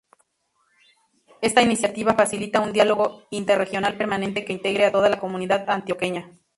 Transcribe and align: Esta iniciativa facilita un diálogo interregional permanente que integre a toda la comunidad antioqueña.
Esta 1.41 1.61
iniciativa 1.61 2.15
facilita 2.15 2.59
un 2.59 2.73
diálogo 2.73 3.27
interregional 3.29 3.99
permanente 3.99 4.43
que 4.45 4.53
integre 4.53 4.85
a 4.87 4.91
toda 4.91 5.09
la 5.09 5.19
comunidad 5.19 5.69
antioqueña. 5.69 6.27